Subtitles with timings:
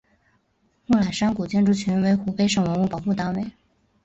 [0.87, 3.51] 木兰山古建筑群为湖北省文物保护单位。